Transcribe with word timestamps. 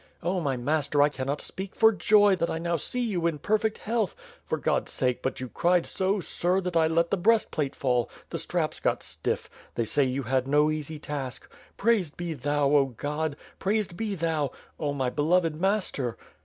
"Oh, 0.23 0.39
my 0.41 0.57
master, 0.57 0.99
I 1.03 1.09
cannot 1.09 1.41
speak 1.41 1.75
for 1.75 1.91
joy 1.91 2.35
that 2.37 2.49
I 2.49 2.57
now 2.57 2.75
sec 2.75 3.03
you 3.03 3.27
in 3.27 3.37
perfect 3.37 3.77
health.... 3.77 4.15
For 4.43 4.57
God's 4.57 4.91
sake, 4.91 5.21
but 5.21 5.39
you 5.39 5.47
cried 5.47 5.85
so, 5.85 6.19
sir, 6.19 6.59
that 6.59 6.75
I 6.75 6.87
let 6.87 7.11
the 7.11 7.17
breastplate 7.17 7.75
fall. 7.75 8.09
The 8.31 8.39
straps 8.39 8.79
got 8.79 9.03
stiff. 9.03 9.47
They 9.75 9.85
say 9.85 10.03
you 10.05 10.23
had 10.23 10.47
no 10.47 10.71
easy 10.71 10.97
task. 10.97 11.47
Praised 11.77 12.17
by 12.17 12.33
Thou, 12.33 12.67
0 12.71 12.85
God! 12.97 13.35
Praised 13.59 13.95
be 13.95 14.15
Thou.... 14.15 14.49
Oh, 14.79 14.91
my 14.93 15.11
beloved 15.11 15.61
master!" 15.61 16.17